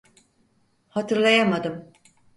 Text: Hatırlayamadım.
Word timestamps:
Hatırlayamadım. 0.89 1.91